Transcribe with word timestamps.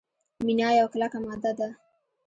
مینا 0.45 0.69
یوه 0.77 0.89
کلکه 0.93 1.17
ماده 1.25 1.51
ده. 1.59 1.69